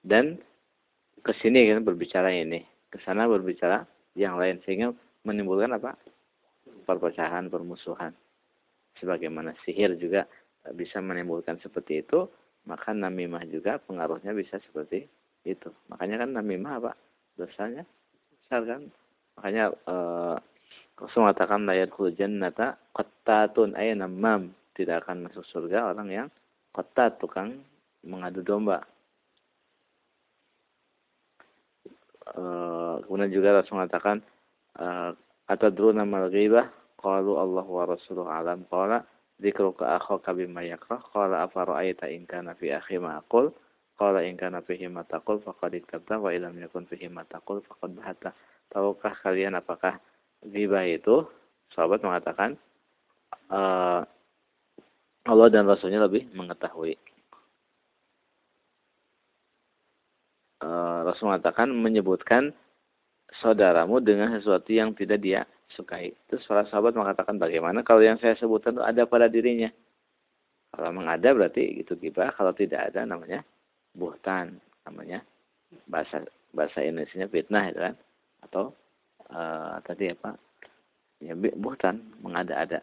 Dan 0.00 0.40
ke 1.20 1.32
sini 1.38 1.68
kan 1.68 1.84
berbicara 1.84 2.32
ini, 2.32 2.64
ke 2.88 2.98
sana 3.04 3.28
berbicara 3.28 3.84
yang 4.16 4.40
lain 4.40 4.58
sehingga 4.64 4.96
menimbulkan 5.22 5.76
apa? 5.76 5.94
perpecahan, 6.80 7.46
permusuhan. 7.46 8.10
Sebagaimana 8.98 9.54
sihir 9.62 9.94
juga 9.94 10.26
bisa 10.74 10.98
menimbulkan 10.98 11.60
seperti 11.62 12.02
itu, 12.02 12.26
maka 12.68 12.92
namimah 12.92 13.44
juga 13.48 13.80
pengaruhnya 13.80 14.36
bisa 14.36 14.60
seperti 14.60 15.08
itu. 15.46 15.70
Makanya 15.88 16.26
kan 16.26 16.30
namimah 16.36 16.72
apa? 16.82 16.92
Dosanya 17.38 17.84
besar 18.28 18.62
kan? 18.68 18.82
Makanya 19.38 19.64
eh, 19.72 20.36
Rasul 21.00 21.24
mengatakan 21.24 21.64
la 21.64 21.74
yadkhul 21.80 22.12
jannata 22.12 22.76
qattatun 22.92 23.72
ay 23.72 23.96
namam. 23.96 24.52
Tidak 24.76 25.00
akan 25.00 25.28
masuk 25.28 25.44
surga 25.48 25.96
orang 25.96 26.08
yang 26.12 26.28
qattat 26.76 27.16
tukang 27.16 27.56
mengadu 28.04 28.44
domba. 28.44 28.84
Uh, 32.30 33.02
kemudian 33.02 33.32
juga 33.34 33.58
Rasul 33.58 33.74
mengatakan 33.74 34.22
uh, 34.78 35.10
atadruna 35.50 36.06
mal 36.06 36.30
ghibah 36.30 36.70
qalu 36.94 37.34
Allah 37.34 37.66
wa 37.66 37.84
rasuluhu 37.90 38.30
alam 38.30 38.62
qala 38.70 39.02
dzikruka 39.40 39.96
akhaka 39.96 40.36
bima 40.36 40.60
yakrah 40.60 41.00
qala 41.10 41.48
afara'aita 41.48 42.06
in 42.12 42.28
kana 42.28 42.52
fi 42.54 42.76
akhi 42.76 43.00
ma 43.00 43.18
aqul? 43.18 43.50
Qala 43.96 44.24
in 44.24 44.36
kana 44.36 44.60
fihi 44.64 44.88
ma 44.88 45.04
taqul 45.04 45.40
faqad 45.44 45.76
wa 46.20 46.30
illam 46.32 46.56
yakun 46.56 46.88
fihi 46.88 47.08
ma 47.08 47.24
taqul 47.28 47.60
faqad 47.64 47.96
bahata 47.96 48.30
tahukah 48.72 49.12
kalian 49.24 49.56
apakah 49.56 50.00
ghibah 50.44 50.84
itu? 50.84 51.24
Sahabat 51.72 52.00
mengatakan 52.04 52.56
uh, 53.52 54.04
Allah 55.28 55.48
dan 55.52 55.68
Rasulnya 55.68 56.00
lebih 56.00 56.32
mengetahui. 56.32 56.96
Uh, 60.60 61.08
Rasul 61.08 61.32
mengatakan 61.32 61.72
menyebutkan 61.72 62.52
saudaramu 63.38 64.02
dengan 64.02 64.32
sesuatu 64.36 64.72
yang 64.74 64.92
tidak 64.92 65.20
dia 65.22 65.42
sukai. 65.74 66.14
Terus 66.26 66.44
para 66.46 66.66
sahabat 66.66 66.94
mengatakan 66.94 67.38
bagaimana 67.38 67.82
kalau 67.86 68.02
yang 68.02 68.18
saya 68.18 68.34
sebutkan 68.36 68.78
itu 68.78 68.82
ada 68.84 69.02
pada 69.06 69.26
dirinya. 69.30 69.70
Kalau 70.70 70.94
memang 70.94 71.18
ada 71.18 71.28
berarti 71.34 71.82
itu 71.82 71.98
ghibah. 71.98 72.34
Kalau 72.34 72.54
tidak 72.54 72.94
ada 72.94 73.06
namanya 73.06 73.42
buhtan. 73.94 74.58
Namanya 74.86 75.22
bahasa 75.86 76.22
bahasa 76.50 76.82
Indonesia 76.82 77.26
fitnah 77.26 77.70
itu 77.70 77.80
kan. 77.82 77.94
Atau 78.46 78.74
uh, 79.30 79.78
tadi 79.86 80.10
apa 80.10 80.34
ya 81.20 81.36
bukan 81.36 82.00
mengada-ada 82.24 82.80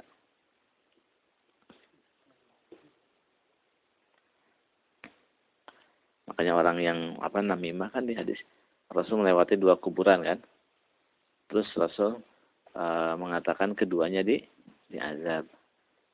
makanya 6.29 6.53
orang 6.53 6.77
yang 6.77 6.99
apa 7.17 7.41
namimah 7.41 7.89
kan 7.89 8.05
di 8.05 8.13
hadis 8.13 8.37
Rasul 8.93 9.25
melewati 9.25 9.57
dua 9.57 9.81
kuburan 9.81 10.21
kan 10.21 10.37
terus 11.49 11.65
Rasul 11.73 12.21
uh, 12.77 13.17
mengatakan 13.17 13.73
keduanya 13.73 14.21
di 14.21 14.45
azab. 14.93 15.49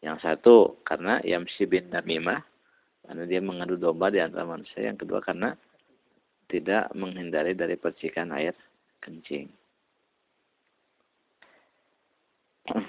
Yang 0.04 0.18
satu 0.24 0.84
karena 0.84 1.20
Yamsi 1.24 1.68
bin 1.68 1.92
Namimah 1.92 2.44
karena 3.04 3.24
dia 3.28 3.44
mengadu 3.44 3.76
domba 3.76 4.08
di 4.12 4.24
antara 4.24 4.48
manusia. 4.48 4.80
Yang 4.88 5.04
kedua 5.08 5.20
karena 5.20 5.56
tidak 6.48 6.88
menghindari 6.96 7.52
dari 7.56 7.76
percikan 7.76 8.32
air 8.32 8.56
kencing. 9.04 9.52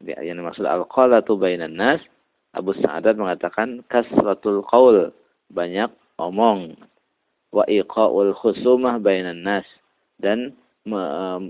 Yang 0.00 0.36
dimaksud 0.40 0.64
al-qalatu 0.64 1.36
bainan 1.36 1.76
nas 1.76 2.00
Abu 2.50 2.74
Sa'adat 2.74 3.14
mengatakan 3.14 3.86
kasratul 3.86 4.66
qaul 4.66 5.14
banyak 5.54 5.90
omong. 6.18 6.74
Wa 7.50 7.66
iqaul 7.66 8.34
khusumah 8.34 8.98
bainan 9.02 9.42
nas 9.42 9.66
dan 10.22 10.54
me, 10.86 11.00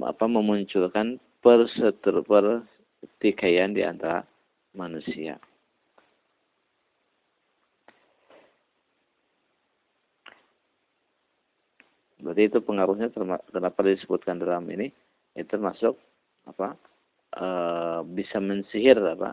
apa 0.07 0.25
memunculkan 0.27 1.21
perseter 1.41 2.23
pertikaian 2.27 3.73
di 3.73 3.83
antara 3.87 4.27
manusia. 4.75 5.41
Berarti 12.21 12.53
itu 12.53 12.59
pengaruhnya 12.61 13.09
kenapa 13.49 13.81
disebutkan 13.81 14.45
dalam 14.45 14.69
ini 14.69 14.93
itu 15.33 15.49
termasuk 15.49 15.97
apa 16.45 16.77
e, 17.33 17.47
bisa 18.13 18.37
mensihir 18.37 19.01
apa 19.01 19.33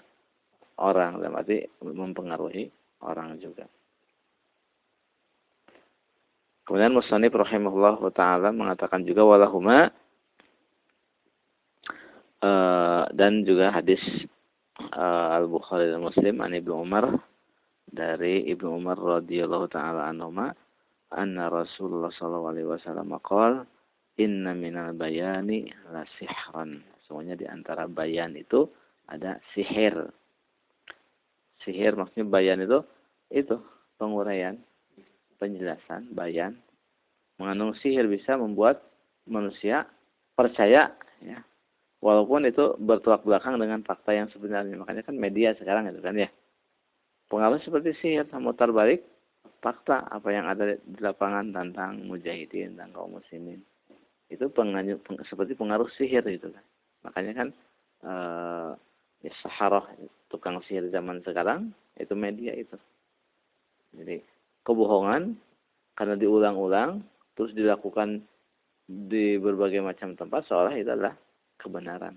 orang 0.79 1.19
dalam 1.19 1.35
arti 1.35 1.67
mempengaruhi 1.83 2.71
orang 3.03 3.35
juga. 3.43 3.67
Kemudian 6.67 6.91
Musanib 6.91 7.31
rahimahullah 7.31 7.95
taala 8.11 8.51
mengatakan 8.51 9.07
juga 9.07 9.23
walahuma 9.23 9.87
e, 12.43 12.51
dan 13.15 13.47
juga 13.47 13.71
hadis 13.71 14.03
e, 14.75 15.03
Al 15.31 15.47
Bukhari 15.47 15.87
dan 15.87 16.03
Muslim 16.03 16.43
an 16.43 16.51
Ibnu 16.51 16.83
Umar 16.83 17.15
dari 17.87 18.51
Ibnu 18.51 18.83
Umar 18.83 18.99
radhiyallahu 18.99 19.71
taala 19.71 20.11
anhuma 20.11 20.51
anna 21.15 21.47
Rasulullah 21.47 22.11
sallallahu 22.11 22.51
alaihi 22.51 22.67
wasallam 22.67 23.15
qala 23.23 23.63
inna 24.19 24.51
minal 24.51 24.91
bayani 24.91 25.71
la 25.87 26.03
sihran. 26.19 26.83
Semuanya 27.07 27.39
di 27.39 27.47
antara 27.47 27.87
bayan 27.87 28.35
itu 28.35 28.67
ada 29.07 29.39
sihir. 29.55 30.11
Sihir 31.63 31.95
maksudnya 31.95 32.27
bayan 32.27 32.59
itu 32.59 32.83
itu 33.31 33.55
penguraian, 33.95 34.59
penjelasan, 35.37 36.11
bayan. 36.13 36.57
Mengandung 37.37 37.77
sihir 37.77 38.09
bisa 38.09 38.33
membuat 38.33 38.81
manusia 39.29 39.85
percaya 40.33 40.93
ya. 41.21 41.39
Walaupun 42.01 42.45
itu 42.45 42.77
bertolak 42.77 43.25
belakang 43.25 43.57
dengan 43.57 43.81
fakta 43.81 44.13
yang 44.13 44.29
sebenarnya. 44.29 44.77
Makanya 44.77 45.01
kan 45.05 45.17
media 45.17 45.53
sekarang 45.57 45.89
itu 45.89 46.01
kan 46.01 46.17
ya. 46.17 46.29
Pengaruh 47.29 47.61
seperti 47.61 47.93
sihir, 48.01 48.29
mutar 48.41 48.69
balik 48.69 49.05
fakta 49.61 50.05
apa 50.07 50.29
yang 50.29 50.45
ada 50.45 50.77
di 50.77 50.99
lapangan 51.01 51.49
tentang 51.49 52.05
mujahidin 52.05 52.77
dan 52.77 52.93
kaum 52.93 53.17
muslimin. 53.17 53.61
Itu 54.29 54.51
pengaruh, 54.53 55.01
peng, 55.01 55.17
seperti 55.25 55.57
pengaruh 55.57 55.87
sihir 55.95 56.23
itu 56.27 56.51
kan 56.51 56.65
Makanya 57.07 57.33
kan 57.33 57.47
uh, 58.03 58.71
ya 59.23 59.33
saharah 59.41 59.87
tukang 60.27 60.59
sihir 60.67 60.91
zaman 60.91 61.23
sekarang 61.23 61.71
itu 61.95 62.13
media 62.13 62.53
itu. 62.53 62.75
Jadi 63.95 64.21
kebohongan 64.67 65.39
karena 65.95 66.15
diulang-ulang 66.19 66.99
terus 67.39 67.55
dilakukan 67.55 68.27
di 68.87 69.39
berbagai 69.39 69.79
macam 69.79 70.19
tempat 70.19 70.43
seolah 70.47 70.75
itu 70.75 70.91
adalah 70.91 71.15
kebenaran. 71.55 72.15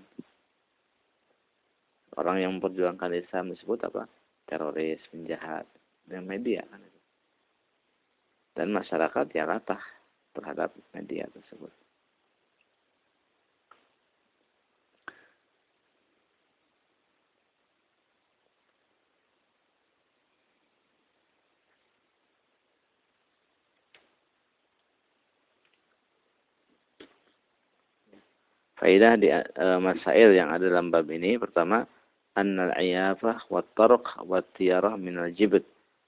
Orang 2.19 2.43
yang 2.43 2.59
memperjuangkan 2.59 3.15
Islam 3.15 3.55
disebut 3.55 3.87
apa? 3.87 4.03
Teroris, 4.43 4.99
penjahat, 5.07 5.63
dan 6.03 6.27
media. 6.27 6.67
Dan 8.51 8.75
masyarakat 8.75 9.31
ya 9.31 9.47
latah 9.47 9.79
terhadap 10.35 10.75
media 10.91 11.23
tersebut. 11.31 11.71
Faidah 28.81 29.13
di 29.13 29.29
uh, 29.29 29.77
masail 29.77 30.33
yang 30.33 30.49
ada 30.49 30.65
dalam 30.65 30.89
bab 30.89 31.05
ini 31.13 31.37
pertama 31.37 31.85
annal 32.33 32.73
iyafah 32.73 33.45
wa 33.53 33.61
tarq 33.77 34.25
wa 34.25 34.41
tiyarah 34.57 34.97
min 34.97 35.21
al 35.21 35.29
jibt. 35.37 35.61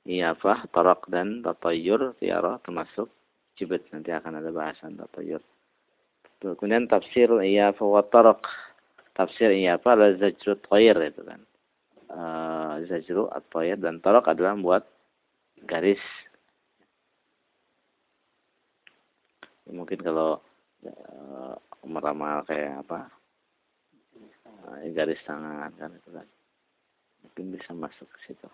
Iyafah, 0.04 0.68
tarq 0.74 1.08
dan 1.08 1.46
tatayyur, 1.46 2.18
tiarah 2.18 2.60
termasuk 2.66 3.08
jibt. 3.56 3.86
Nanti 3.94 4.10
akan 4.10 4.42
ada 4.42 4.50
bahasan 4.50 4.98
tatayyur. 4.98 5.40
Kemudian 6.42 6.90
tafsir 6.90 7.30
iyafah 7.30 7.88
wa 7.88 8.02
tarq. 8.04 8.42
Tafsir 9.14 9.54
iyafah 9.54 9.94
adalah 9.94 10.18
zajru 10.18 10.58
tayr 10.66 10.98
itu 10.98 11.22
kan. 11.22 11.42
Uh, 12.10 12.82
zajru 12.90 13.30
at-tayr 13.30 13.78
dan 13.78 14.02
tarq 14.02 14.26
adalah 14.26 14.58
membuat 14.58 14.90
garis. 15.70 16.02
Mungkin 19.70 20.04
kalau 20.04 20.42
uh, 20.84 21.56
meramal 21.86 22.44
kayak 22.48 22.84
apa 22.88 23.12
uh, 24.68 24.84
garis 24.92 25.20
tangan 25.28 25.72
kan 25.76 25.92
itu 25.94 26.10
kan. 26.12 26.28
Mungkin 27.24 27.46
bisa 27.56 27.72
masuk 27.72 28.08
ke 28.12 28.20
situ. 28.28 28.50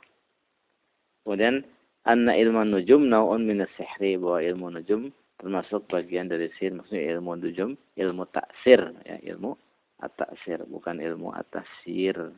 Kemudian 1.26 1.66
anna 2.08 2.34
ilmu 2.34 2.64
nujum 2.66 3.10
naun 3.10 3.44
min 3.44 3.66
sihri 3.76 4.16
bahwa 4.16 4.40
ilmu 4.40 4.68
nujum 4.80 5.12
termasuk 5.40 5.88
bagian 5.88 6.28
dari 6.28 6.52
sihir 6.60 6.76
maksudnya 6.76 7.16
ilmu 7.16 7.40
nujum 7.40 7.80
ilmu 7.96 8.24
taksir 8.36 8.92
ya 9.08 9.18
ilmu 9.24 9.56
at-taksir 10.04 10.64
bukan 10.68 11.00
ilmu 11.00 11.32
at-tasir 11.32 12.36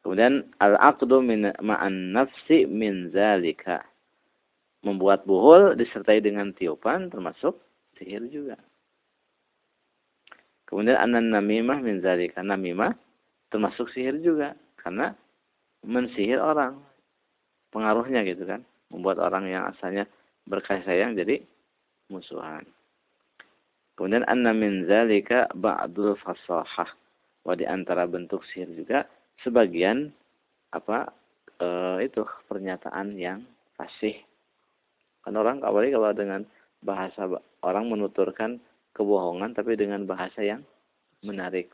kemudian 0.00 0.48
al-aqdu 0.60 1.20
min 1.20 1.52
ma'an 1.60 2.16
nafsi 2.16 2.64
min 2.64 3.12
zalika 3.12 3.84
membuat 4.84 5.24
buhul 5.28 5.76
disertai 5.76 6.20
dengan 6.20 6.52
tiupan 6.56 7.12
termasuk 7.12 7.56
sihir 8.00 8.24
juga 8.32 8.56
Kemudian 10.64 10.96
anan 10.96 11.32
namimah 11.32 11.78
min 11.80 12.00
zalika. 12.00 12.40
Namimah 12.40 12.96
termasuk 13.52 13.90
sihir 13.92 14.18
juga. 14.24 14.56
Karena 14.80 15.12
mensihir 15.84 16.40
orang. 16.40 16.80
Pengaruhnya 17.70 18.24
gitu 18.24 18.44
kan. 18.48 18.64
Membuat 18.88 19.20
orang 19.20 19.48
yang 19.48 19.68
asalnya 19.68 20.08
berkasih 20.48 20.84
sayang 20.84 21.16
jadi 21.16 21.40
musuhan. 22.12 22.64
Kemudian 23.94 24.26
anna 24.26 24.50
min 24.50 24.84
zalika 24.90 25.46
ba'dul 25.54 26.18
fasahah. 26.18 26.90
Wa 27.44 27.54
di 27.54 27.68
antara 27.68 28.08
bentuk 28.08 28.42
sihir 28.50 28.72
juga 28.72 29.06
sebagian 29.44 30.08
apa 30.72 31.12
e, 31.60 31.66
itu 32.08 32.24
pernyataan 32.48 33.14
yang 33.14 33.44
fasih. 33.78 34.16
Kan 35.22 35.36
orang 35.38 35.62
apalagi 35.62 35.94
kalau 35.94 36.10
dengan 36.16 36.42
bahasa 36.84 37.28
orang 37.64 37.88
menuturkan 37.88 38.60
kebohongan 38.94 39.52
tapi 39.52 39.74
dengan 39.74 40.06
bahasa 40.06 40.40
yang 40.40 40.62
menarik. 41.26 41.68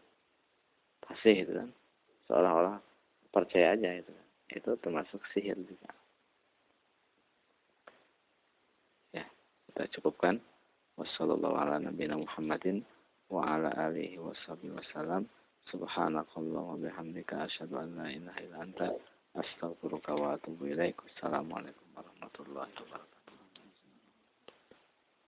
Fasih 1.05 1.45
itu 1.45 1.53
kan. 1.53 1.71
Seolah-olah 2.27 2.79
percaya 3.31 3.77
aja 3.77 3.91
itu 3.95 4.15
itu 4.51 4.71
termasuk 4.83 5.23
sihir 5.31 5.55
juga. 5.63 5.91
Ya 9.15 9.27
kita 9.71 9.87
cukupkan. 9.99 10.43
Wassalamualaikum 10.99 12.29
Muhammadin 12.29 12.85
wa 13.33 13.57
ala 13.57 13.73
alihi 13.89 14.21
wasallam 14.21 15.25
subhanakallah 15.73 16.61
wa 16.61 16.77
bihamdika 16.77 17.49
asyhadu 17.49 17.81
an 17.81 17.89
la 17.97 18.13
ilaha 18.13 18.39
illa 18.45 18.59
anta 18.61 18.89
astaghfiruka 19.33 20.13
wa 20.13 20.37
atubu 20.37 20.69
ilaik. 20.69 21.01
Assalamualaikum 21.17 21.89
warahmatullahi 21.97 22.69
wabarakatuh 22.69 23.20